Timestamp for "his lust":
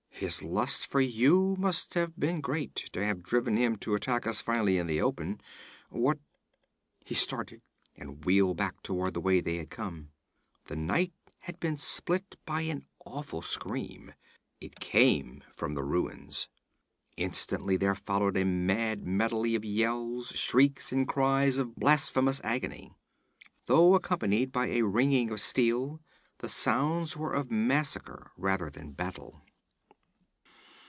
0.13-0.85